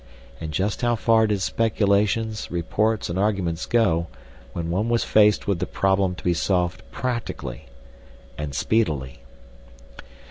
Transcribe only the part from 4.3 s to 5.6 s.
when one was faced with